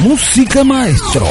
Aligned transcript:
Música 0.00 0.64
Maestro. 0.64 1.26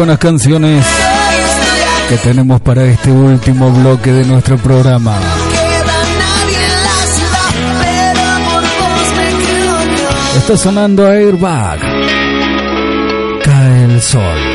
Buenas 0.00 0.18
canciones 0.18 0.82
que 2.08 2.16
tenemos 2.16 2.58
para 2.62 2.84
este 2.84 3.10
último 3.10 3.70
bloque 3.70 4.10
de 4.10 4.24
nuestro 4.24 4.56
programa. 4.56 5.14
Está 10.38 10.56
sonando 10.56 11.06
Airbag. 11.06 11.80
Cae 13.44 13.84
el 13.84 14.00
sol. 14.00 14.49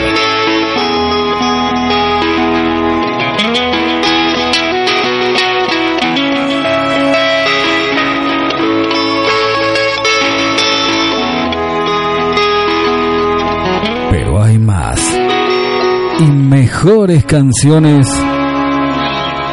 Y 16.19 16.23
mejores 16.23 17.25
canciones 17.25 18.07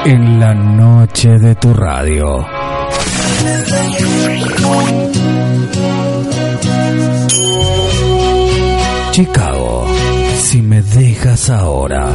en 0.05 0.41
la 0.41 0.55
noche 0.55 1.39
de 1.39 1.55
tu 1.57 1.73
radio. 1.75 2.47
Chicago, 9.11 9.87
si 10.41 10.63
me 10.63 10.83
dejas 10.83 11.51
ahora. 11.51 12.15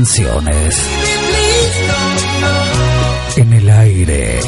Canciones 0.00 0.88
en 3.36 3.52
el 3.52 3.68
aire 3.68 4.40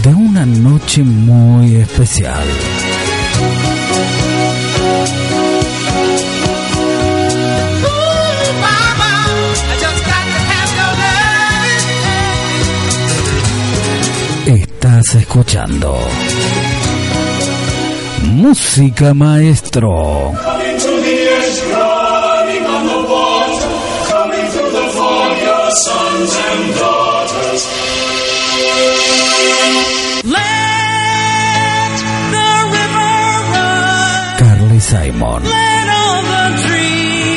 de 0.00 0.14
una 0.14 0.46
noche 0.46 1.02
muy 1.02 1.74
especial. 1.74 2.44
Estás 14.46 15.14
escuchando 15.16 15.98
Música 18.22 19.12
Maestro. 19.14 20.51
Sons 26.26 26.36
and 26.36 26.74
daughters. 26.78 27.62
Let 30.24 31.94
the 32.34 32.50
river 32.76 33.14
run. 33.52 34.38
Carly 34.38 34.80
Simon. 34.80 35.42
Let 35.42 35.86
all 35.98 36.22
the 36.32 36.46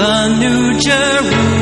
The 0.00 0.16
New 0.40 0.62
Jerusalem. 0.80 1.60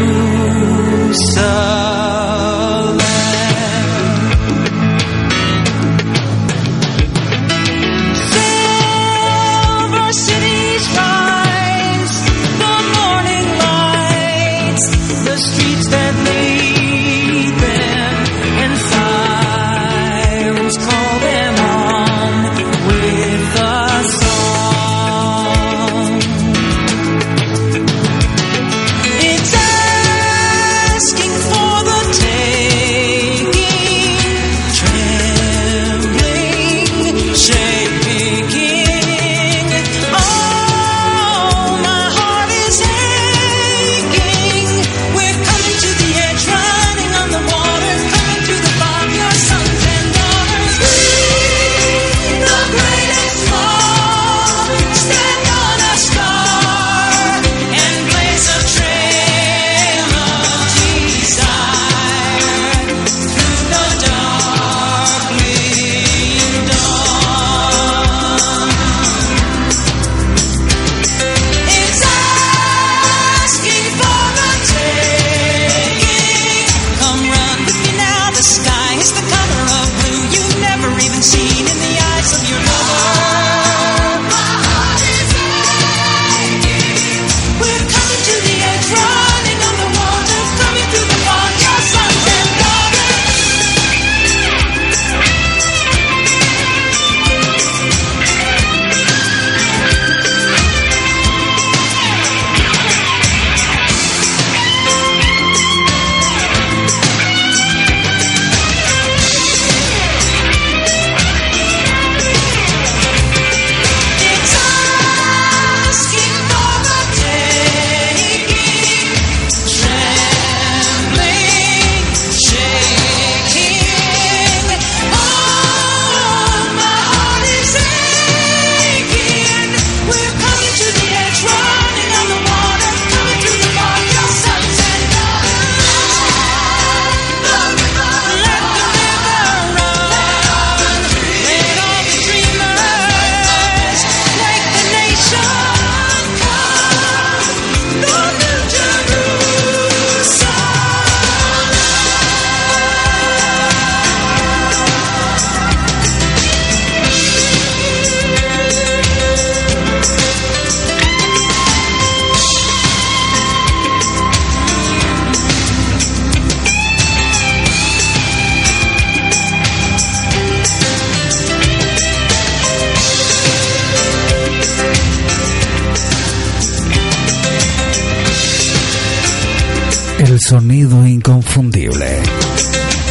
Sonido 180.58 181.06
inconfundible 181.06 182.20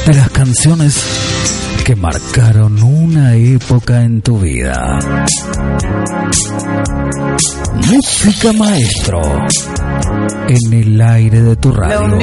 de 0.05 0.13
las 0.13 0.29
canciones 0.31 1.01
que 1.85 1.95
marcaron 1.95 2.83
una 2.83 3.35
época 3.35 4.01
en 4.01 4.21
tu 4.21 4.37
vida. 4.37 4.99
Música 7.89 8.51
maestro 8.51 9.21
en 10.49 10.73
el 10.73 11.01
aire 11.01 11.41
de 11.41 11.55
tu 11.55 11.71
radio. 11.71 12.19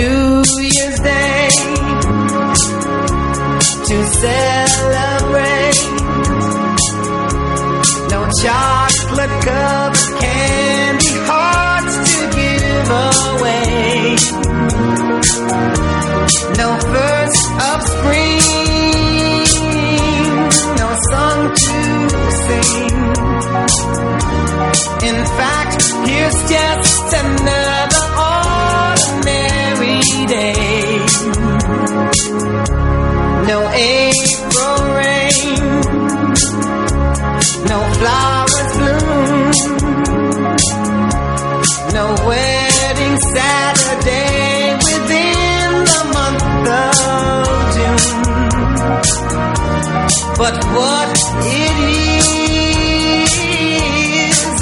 But 50.37 50.57
what 50.75 51.11
it 51.45 51.77
is 51.89 53.35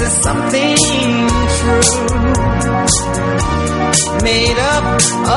is 0.01 0.13
something 0.21 0.77
true. 1.57 1.91
Made 4.21 4.59
up 4.73 4.85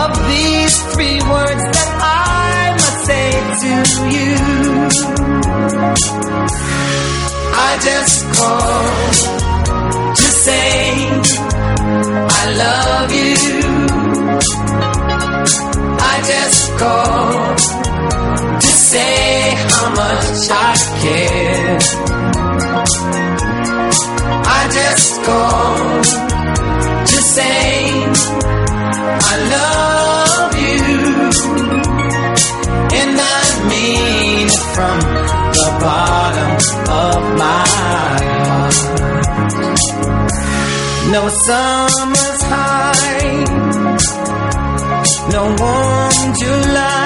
of 0.02 0.10
these 0.28 0.74
three 0.92 1.20
words 1.32 1.62
that 1.76 1.90
I 2.02 2.72
must 2.76 2.98
say 3.08 3.30
to 3.62 3.72
you. 4.14 4.36
I 7.54 7.70
just 7.88 8.16
called 8.36 9.16
to 10.16 10.28
say 10.44 10.70
I 12.28 12.44
love 12.64 13.10
you. 13.20 13.34
I 15.98 16.14
just 16.32 16.60
called 16.78 17.60
to 18.60 18.66
say 18.66 19.25
much 20.06 20.48
I 20.50 20.82
care. 21.02 21.78
I 24.58 24.60
just 24.78 25.10
called 25.26 26.08
to 27.10 27.18
say 27.34 27.66
I 29.30 29.34
love 29.56 30.52
you, 30.66 30.82
and 33.00 33.12
I 33.34 33.42
mean 33.70 34.46
it 34.46 34.62
from 34.74 34.98
the 35.58 35.70
bottom 35.84 36.54
of 37.04 37.20
my 37.42 37.62
heart. 37.76 38.76
No 41.14 41.22
summer's 41.46 42.42
high, 42.52 43.34
no 45.34 45.42
warm 45.60 46.26
July, 46.40 47.05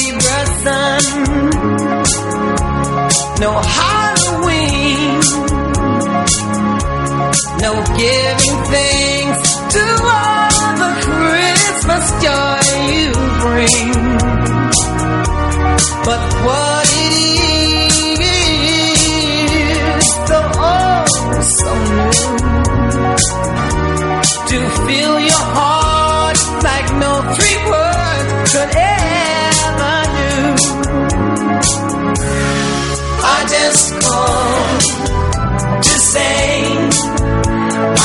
no 3.41 3.51
Halloween, 3.59 5.19
no 7.59 7.71
giving 7.97 8.57
thanks 8.69 9.49
to 9.73 9.83
all 10.13 10.49
the 10.81 10.91
Christmas 11.07 12.05
joy 12.21 12.61
you 12.93 13.09
bring. 13.41 13.91
But 16.05 16.21
what 16.45 16.85
it 16.85 18.21
is, 18.85 20.05
so 20.29 20.39
oh, 20.69 21.05
so 21.57 21.71
new 21.97 22.13
to 24.49 24.59
fill 24.85 25.17
your 25.19 25.45
heart 25.57 26.39
like 26.63 26.87
no 27.03 27.11
three 27.33 27.59
words 27.71 28.51
could 28.53 28.71
ever 28.77 29.00
just 33.63 33.91
called 34.01 34.81
to 35.83 35.95
say 36.13 36.51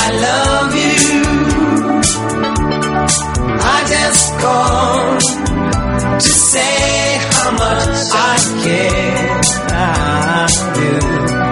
I 0.04 0.06
love 0.26 0.72
you. 0.84 1.00
I 3.74 3.78
just 3.94 4.24
called 4.42 5.26
to 6.20 6.32
say 6.50 7.18
how 7.32 7.50
much 7.62 7.98
I 8.12 8.36
care. 8.64 9.40
I 9.72 10.46
do. 10.76 11.45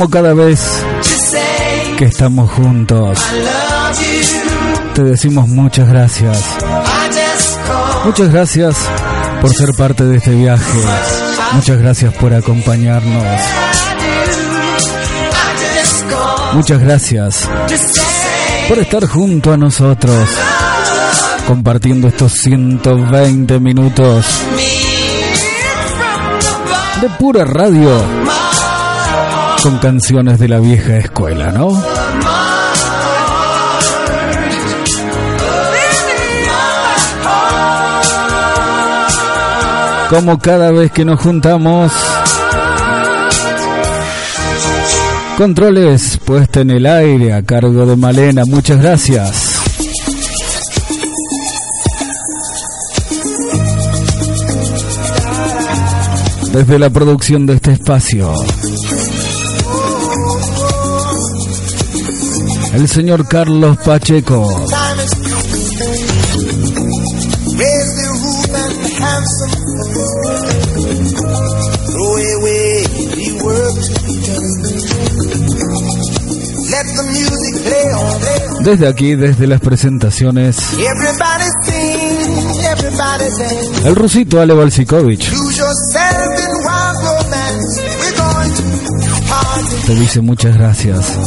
Como 0.00 0.10
cada 0.10 0.32
vez 0.32 0.58
que 1.98 2.06
estamos 2.06 2.50
juntos, 2.52 3.18
te 4.94 5.02
decimos 5.04 5.46
muchas 5.46 5.90
gracias. 5.90 6.42
Muchas 8.06 8.32
gracias 8.32 8.76
por 9.42 9.54
ser 9.54 9.74
parte 9.76 10.04
de 10.04 10.16
este 10.16 10.30
viaje. 10.30 10.80
Muchas 11.52 11.82
gracias 11.82 12.14
por 12.14 12.32
acompañarnos. 12.32 13.26
Muchas 16.54 16.80
gracias 16.80 17.46
por 18.70 18.78
estar 18.78 19.06
junto 19.06 19.52
a 19.52 19.58
nosotros, 19.58 20.30
compartiendo 21.46 22.08
estos 22.08 22.32
120 22.40 23.60
minutos 23.60 24.24
de 27.02 27.08
pura 27.18 27.44
radio 27.44 28.39
con 29.62 29.78
canciones 29.78 30.38
de 30.38 30.48
la 30.48 30.58
vieja 30.58 30.96
escuela, 30.96 31.50
¿no? 31.50 31.70
Como 40.08 40.38
cada 40.38 40.70
vez 40.70 40.90
que 40.92 41.04
nos 41.04 41.20
juntamos. 41.20 41.92
Controles 45.36 46.18
puesta 46.24 46.60
en 46.60 46.70
el 46.70 46.86
aire 46.86 47.34
a 47.34 47.42
cargo 47.42 47.84
de 47.86 47.96
Malena, 47.96 48.44
muchas 48.46 48.80
gracias. 48.80 49.60
Desde 56.52 56.78
la 56.78 56.90
producción 56.90 57.46
de 57.46 57.54
este 57.54 57.72
espacio. 57.72 58.34
The 76.94 77.02
music 77.12 77.54
play 77.64 77.92
on. 77.92 78.64
Desde 78.64 78.88
aquí, 78.88 79.14
desde 79.14 79.46
las 79.46 79.60
presentaciones, 79.60 80.56
el 83.84 83.96
rusito 83.96 84.40
Ale 84.40 84.54
Balsikovich 84.54 85.30
te 89.86 89.94
dice 89.96 90.20
muchas 90.20 90.56
gracias. 90.56 91.18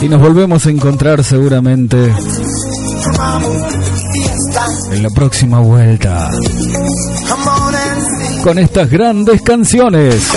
Y 0.00 0.08
nos 0.08 0.20
volvemos 0.20 0.64
a 0.66 0.70
encontrar 0.70 1.24
seguramente 1.24 2.14
en 4.92 5.02
la 5.02 5.10
próxima 5.10 5.60
vuelta 5.60 6.30
con 8.42 8.58
estas 8.58 8.90
grandes 8.90 9.42
canciones. 9.42 10.32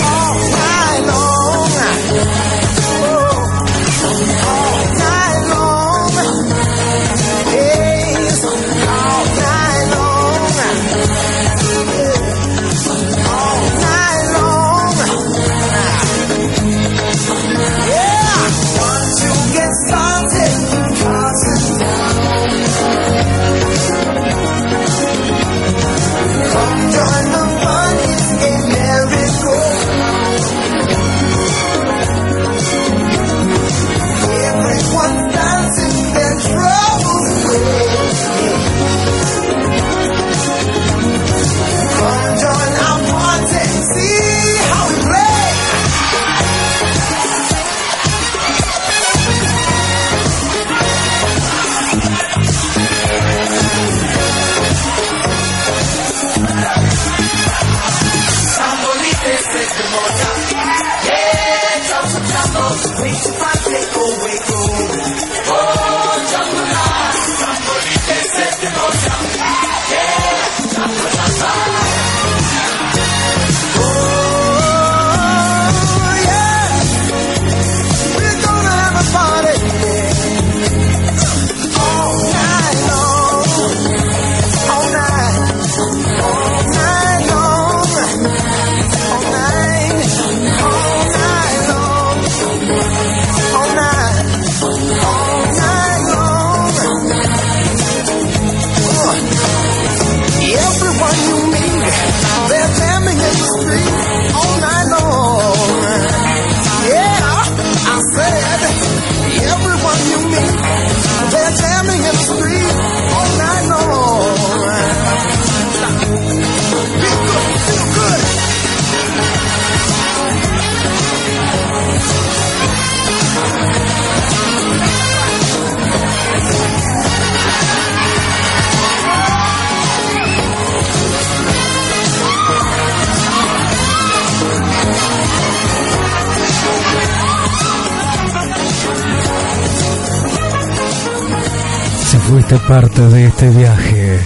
Parte 142.58 143.00
de 143.00 143.26
este 143.26 143.50
viaje. 143.50 144.18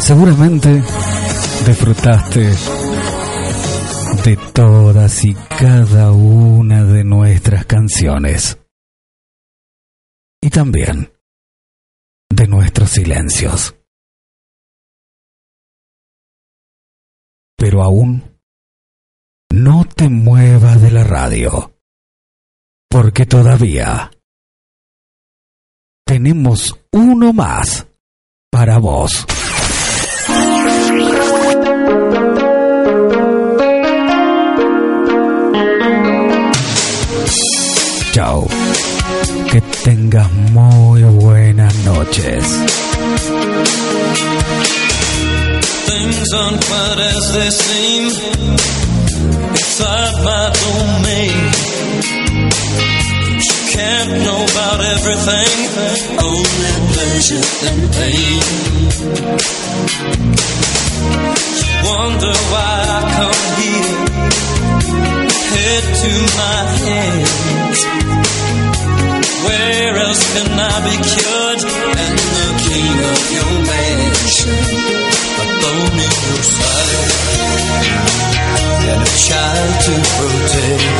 Seguramente 0.00 0.82
disfrutaste 1.66 2.50
de 4.24 4.36
todas 4.52 5.24
y 5.24 5.34
cada 5.34 6.12
una 6.12 6.84
de 6.84 7.04
nuestras 7.04 7.66
canciones. 7.66 8.58
Y 10.42 10.50
también 10.50 11.12
de 12.30 12.46
nuestros 12.48 12.90
silencios. 12.90 13.74
Pero 17.56 17.82
aún 17.82 18.40
no 19.50 19.84
te 19.84 20.08
muevas 20.08 20.82
de 20.82 20.90
la 20.90 21.04
radio, 21.04 21.78
porque 22.88 23.26
todavía 23.26 24.10
tenemos 26.04 26.74
uno 26.92 27.32
más 27.32 27.86
para 28.50 28.78
vos. 28.78 29.26
Chao. 38.12 38.46
Que 39.50 39.60
tengas 39.82 40.30
muy 40.52 41.02
buenas 41.02 41.74
noches. 41.84 42.44
Things 45.86 46.32
aren't 46.32 46.64
quite 46.64 47.00
as 47.00 47.32
they 47.34 47.50
seem 47.50 48.06
inside 49.50 50.14
my 50.24 50.52
domain. 50.62 51.50
Can't 53.74 54.12
know 54.24 54.40
about 54.52 54.80
everything, 54.94 55.56
only 56.22 56.72
pleasure 56.94 57.46
and 57.68 57.80
pain. 57.98 58.42
Wonder 61.82 62.34
why 62.52 62.74
I 62.86 63.00
come 63.18 63.42
here, 63.58 63.98
head 65.54 65.84
to 66.02 66.12
my 66.38 66.58
hands. 66.86 67.80
Where 69.44 69.94
else 70.06 70.22
can 70.34 70.50
I 70.54 70.74
be 70.86 70.94
cured? 71.10 71.62
And 72.02 72.16
the 72.38 72.48
king 72.62 72.96
of 73.10 73.20
your 73.36 73.54
mansion, 73.70 74.64
a 75.34 75.44
thorn 75.60 75.94
in 76.06 76.14
your 76.30 76.44
side, 76.56 77.12
and 78.90 79.00
a 79.02 79.12
child 79.26 79.74
to 79.84 79.94
protect. 80.16 80.94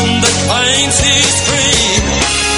That 0.00 0.36
finds 0.48 1.00
his 1.00 1.40
free. 1.48 2.49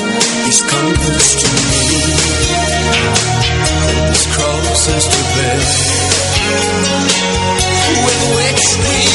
Stops. 0.00 0.48
It's 0.48 0.62
compass 0.62 1.34
to 1.42 1.48
me, 1.68 1.88
this 4.08 4.26
cross 4.34 4.88
is 4.88 5.04
to 5.08 5.20
bear, 5.34 5.60
with 8.04 8.22
which 8.36 8.64
we 8.78 9.09